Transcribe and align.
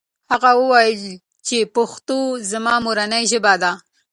هغه 0.31 0.49
وویل 0.61 1.03
چې 1.47 1.57
پښتو 1.75 2.19
زما 2.51 2.73
مورنۍ 2.85 3.23
ژبه 3.31 3.53
ده. 3.61 3.71